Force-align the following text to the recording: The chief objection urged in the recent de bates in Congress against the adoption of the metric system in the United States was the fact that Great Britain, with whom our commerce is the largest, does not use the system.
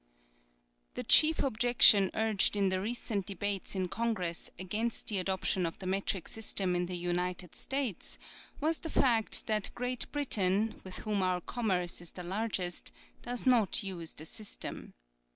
The 0.95 1.03
chief 1.03 1.43
objection 1.43 2.09
urged 2.15 2.55
in 2.57 2.69
the 2.69 2.81
recent 2.81 3.27
de 3.27 3.35
bates 3.35 3.75
in 3.75 3.87
Congress 3.87 4.49
against 4.57 5.05
the 5.05 5.19
adoption 5.19 5.63
of 5.63 5.77
the 5.77 5.85
metric 5.85 6.27
system 6.27 6.75
in 6.75 6.87
the 6.87 6.97
United 6.97 7.53
States 7.55 8.17
was 8.59 8.79
the 8.79 8.89
fact 8.89 9.45
that 9.45 9.69
Great 9.75 10.11
Britain, 10.11 10.81
with 10.83 10.95
whom 11.05 11.21
our 11.21 11.39
commerce 11.39 12.01
is 12.01 12.13
the 12.13 12.23
largest, 12.23 12.91
does 13.21 13.45
not 13.45 13.83
use 13.83 14.13
the 14.13 14.25
system. 14.25 14.91